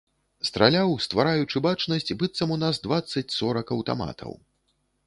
[0.49, 4.31] Страляў, ствараючы бачнасць быццам у нас дваццаць-сорак аўтаматаў.